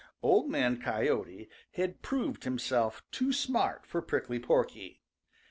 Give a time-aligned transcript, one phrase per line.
[0.23, 4.99] Old Man Coyote had proved himself too smart for Prickly Porky.